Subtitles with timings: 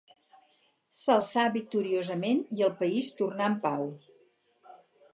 [0.99, 3.89] S'alçà victoriosament, i el país tornà en pau.